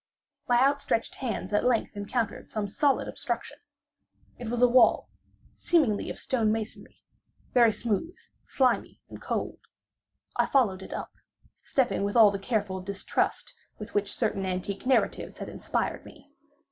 [0.47, 3.59] My outstretched hands at length encountered some solid obstruction.
[4.39, 5.09] It was a wall,
[5.55, 9.59] seemingly of stone masonry—very smooth, slimy, and cold.
[10.35, 11.11] I followed it up;
[11.57, 16.31] stepping with all the careful distrust with which certain antique narratives had inspired me.